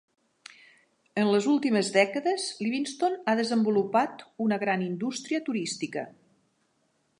[1.23, 6.09] En les últimes dècades, Livingston ha desenvolupat una gran indústria turística.